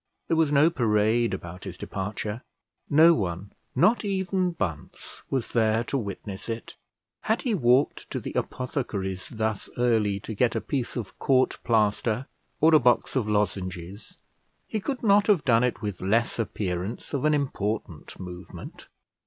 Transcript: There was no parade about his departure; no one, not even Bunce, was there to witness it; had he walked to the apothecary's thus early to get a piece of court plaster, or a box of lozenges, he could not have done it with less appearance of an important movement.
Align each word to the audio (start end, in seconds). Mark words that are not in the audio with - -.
There 0.29 0.35
was 0.37 0.51
no 0.51 0.71
parade 0.71 1.31
about 1.31 1.65
his 1.65 1.77
departure; 1.77 2.41
no 2.89 3.13
one, 3.13 3.53
not 3.75 4.03
even 4.03 4.49
Bunce, 4.49 5.21
was 5.29 5.49
there 5.51 5.83
to 5.83 5.95
witness 5.99 6.49
it; 6.49 6.75
had 7.25 7.43
he 7.43 7.53
walked 7.53 8.09
to 8.09 8.19
the 8.19 8.33
apothecary's 8.33 9.29
thus 9.29 9.69
early 9.77 10.19
to 10.21 10.33
get 10.33 10.55
a 10.55 10.59
piece 10.59 10.95
of 10.95 11.19
court 11.19 11.59
plaster, 11.63 12.25
or 12.59 12.73
a 12.73 12.79
box 12.79 13.15
of 13.15 13.29
lozenges, 13.29 14.17
he 14.65 14.79
could 14.79 15.03
not 15.03 15.27
have 15.27 15.45
done 15.45 15.63
it 15.63 15.83
with 15.83 16.01
less 16.01 16.39
appearance 16.39 17.13
of 17.13 17.23
an 17.23 17.35
important 17.35 18.19
movement. 18.19 18.87